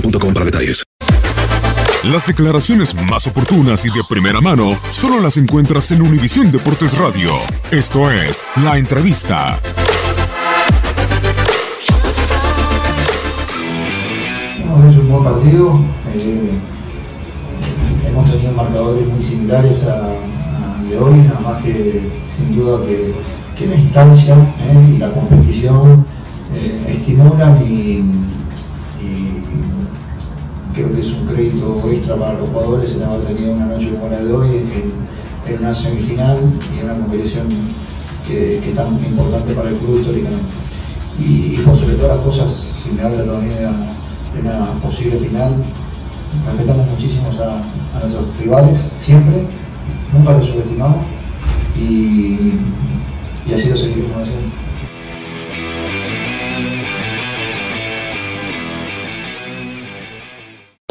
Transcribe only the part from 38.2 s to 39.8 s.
que, que es tan importante para el